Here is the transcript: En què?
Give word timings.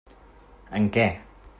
En 0.79 0.89
què? 0.97 1.07